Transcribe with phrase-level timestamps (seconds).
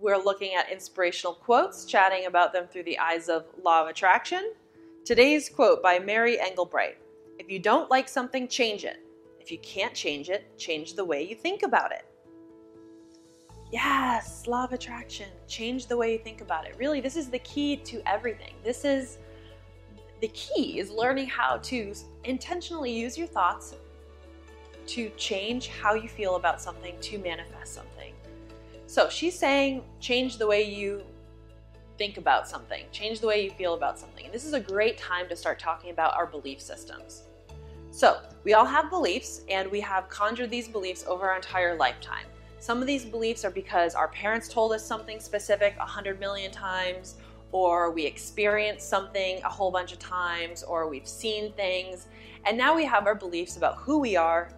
[0.00, 4.52] We're looking at inspirational quotes, chatting about them through the eyes of law of attraction.
[5.04, 6.94] Today's quote by Mary Engelbreit
[7.40, 9.00] If you don't like something, change it.
[9.40, 12.04] If you can't change it, change the way you think about it.
[13.72, 15.26] Yes, law of attraction.
[15.48, 16.76] Change the way you think about it.
[16.78, 18.54] Really, this is the key to everything.
[18.62, 19.18] This is
[20.20, 23.74] the key is learning how to intentionally use your thoughts
[24.86, 28.14] to change how you feel about something to manifest something.
[28.88, 31.02] So she's saying change the way you
[31.98, 34.24] think about something, change the way you feel about something.
[34.24, 37.24] And this is a great time to start talking about our belief systems.
[37.90, 42.24] So, we all have beliefs, and we have conjured these beliefs over our entire lifetime.
[42.60, 46.50] Some of these beliefs are because our parents told us something specific a hundred million
[46.50, 47.16] times,
[47.52, 52.06] or we experienced something a whole bunch of times, or we've seen things.
[52.46, 54.48] And now we have our beliefs about who we are,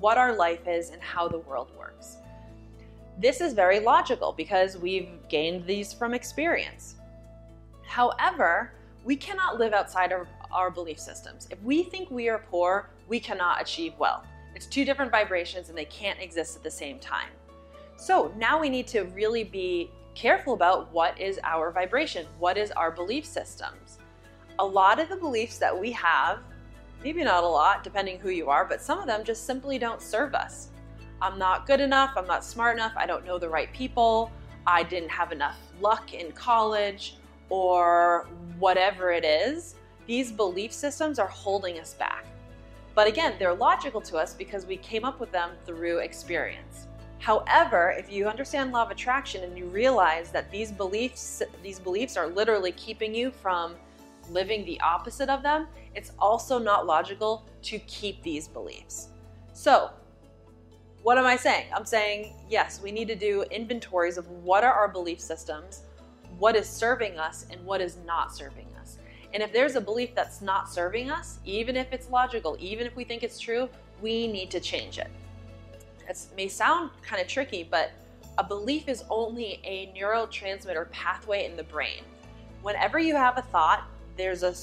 [0.00, 2.16] what our life is, and how the world works.
[3.18, 6.94] This is very logical because we've gained these from experience.
[7.86, 8.72] However,
[9.04, 11.46] we cannot live outside of our belief systems.
[11.50, 14.26] If we think we are poor, we cannot achieve wealth.
[14.54, 17.30] It's two different vibrations and they can't exist at the same time.
[17.96, 22.70] So now we need to really be careful about what is our vibration, what is
[22.72, 23.98] our belief systems.
[24.58, 26.40] A lot of the beliefs that we have,
[27.02, 30.02] maybe not a lot, depending who you are, but some of them just simply don't
[30.02, 30.68] serve us.
[31.22, 34.32] I'm not good enough, I'm not smart enough, I don't know the right people,
[34.66, 37.16] I didn't have enough luck in college,
[37.48, 38.26] or
[38.58, 42.26] whatever it is, these belief systems are holding us back.
[42.94, 46.88] But again, they're logical to us because we came up with them through experience.
[47.18, 52.16] However, if you understand law of attraction and you realize that these beliefs these beliefs
[52.16, 53.76] are literally keeping you from
[54.28, 59.08] living the opposite of them, it's also not logical to keep these beliefs.
[59.52, 59.90] So,
[61.02, 61.66] what am I saying?
[61.74, 65.82] I'm saying, yes, we need to do inventories of what are our belief systems,
[66.38, 68.98] what is serving us, and what is not serving us.
[69.34, 72.94] And if there's a belief that's not serving us, even if it's logical, even if
[72.94, 73.68] we think it's true,
[74.00, 75.10] we need to change it.
[76.08, 77.90] It may sound kind of tricky, but
[78.38, 82.02] a belief is only a neurotransmitter pathway in the brain.
[82.62, 83.84] Whenever you have a thought,
[84.16, 84.54] there's a,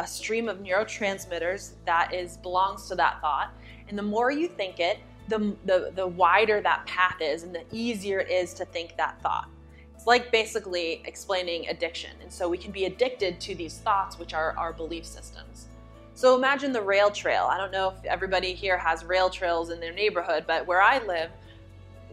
[0.00, 3.50] a stream of neurotransmitters that is belongs to that thought,
[3.88, 4.98] and the more you think it,
[5.28, 9.20] the, the, the wider that path is and the easier it is to think that
[9.22, 9.48] thought.
[9.94, 12.10] It's like basically explaining addiction.
[12.22, 15.66] And so we can be addicted to these thoughts, which are our belief systems.
[16.14, 17.48] So imagine the rail trail.
[17.50, 20.98] I don't know if everybody here has rail trails in their neighborhood, but where I
[21.04, 21.30] live,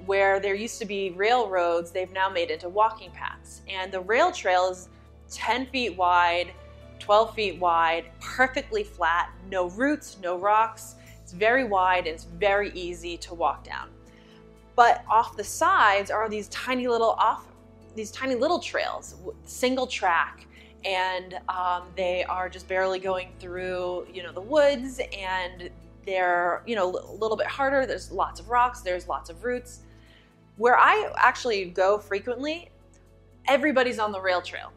[0.06, 3.62] where there used to be railroads, they've now made into walking paths.
[3.68, 4.90] And the rail trail is
[5.32, 6.52] 10 feet wide,
[7.00, 10.96] 12 feet wide, perfectly flat, no roots, no rocks.
[11.26, 13.90] It's very wide and it's very easy to walk down.
[14.76, 17.48] But off the sides are these tiny little off
[17.96, 20.46] these tiny little trails, single track,
[20.84, 25.72] and um, they are just barely going through you know the woods and
[26.06, 27.88] they're you know a little bit harder.
[27.88, 28.82] There's lots of rocks.
[28.82, 29.80] There's lots of roots.
[30.58, 32.70] Where I actually go frequently,
[33.48, 34.72] everybody's on the rail trail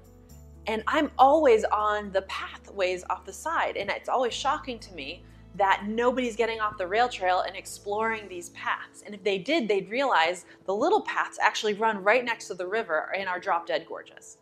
[0.67, 3.77] and I'm always on the pathways off the side.
[3.77, 5.25] And it's always shocking to me
[5.57, 9.03] that nobody's getting off the rail trail and exploring these paths.
[9.05, 12.67] And if they did, they'd realize the little paths actually run right next to the
[12.67, 14.39] river and are drop dead gorges.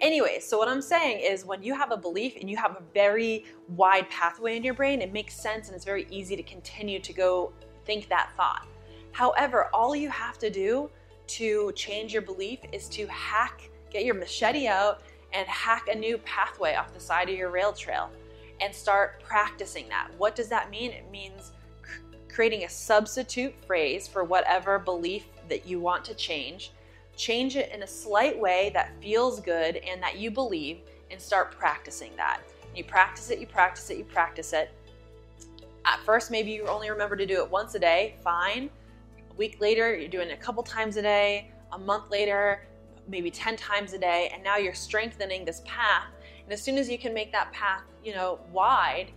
[0.00, 2.82] Anyway, so what I'm saying is when you have a belief and you have a
[2.92, 6.98] very wide pathway in your brain, it makes sense and it's very easy to continue
[7.00, 7.52] to go
[7.84, 8.66] think that thought.
[9.12, 10.90] However, all you have to do
[11.26, 16.18] to change your belief is to hack, get your machete out and hack a new
[16.18, 18.10] pathway off the side of your rail trail
[18.60, 20.08] and start practicing that.
[20.18, 20.90] What does that mean?
[20.90, 21.52] It means
[22.28, 26.72] creating a substitute phrase for whatever belief that you want to change.
[27.16, 30.80] Change it in a slight way that feels good and that you believe,
[31.10, 32.40] and start practicing that.
[32.74, 34.70] You practice it, you practice it, you practice it.
[35.84, 38.68] At first, maybe you only remember to do it once a day, fine.
[39.30, 41.52] A week later, you're doing it a couple times a day.
[41.72, 42.66] A month later,
[43.06, 46.06] maybe 10 times a day, and now you're strengthening this path
[46.44, 49.10] and as soon as you can make that path, you know, wide,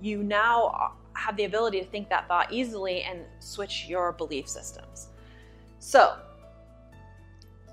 [0.00, 5.08] you now have the ability to think that thought easily and switch your belief systems.
[5.78, 6.16] So,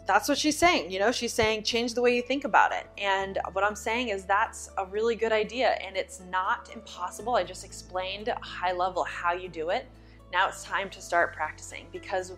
[0.07, 0.91] that's what she's saying.
[0.91, 2.87] You know, she's saying change the way you think about it.
[2.97, 5.69] And what I'm saying is that's a really good idea.
[5.69, 7.35] And it's not impossible.
[7.35, 9.85] I just explained high level how you do it.
[10.33, 12.33] Now it's time to start practicing because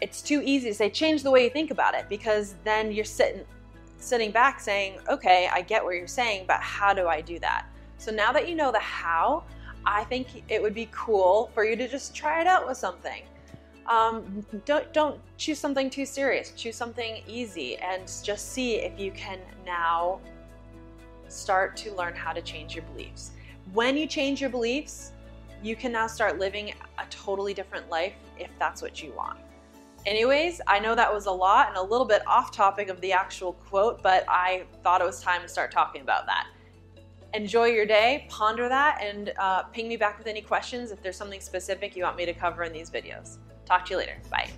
[0.00, 3.04] it's too easy to say change the way you think about it because then you're
[3.04, 3.44] sitting
[4.00, 7.66] sitting back saying, okay, I get what you're saying, but how do I do that?
[7.98, 9.44] So now that you know the how,
[9.84, 13.22] I think it would be cool for you to just try it out with something.
[13.86, 16.52] Um, don't don't choose something too serious.
[16.52, 20.20] Choose something easy and just see if you can now
[21.28, 23.32] start to learn how to change your beliefs.
[23.72, 25.12] When you change your beliefs,
[25.62, 29.38] you can now start living a totally different life if that's what you want.
[30.06, 33.12] Anyways, I know that was a lot and a little bit off topic of the
[33.12, 36.46] actual quote, but I thought it was time to start talking about that.
[37.34, 41.16] Enjoy your day, ponder that, and uh, ping me back with any questions if there's
[41.16, 43.38] something specific you want me to cover in these videos.
[43.66, 44.16] Talk to you later.
[44.30, 44.50] Bye.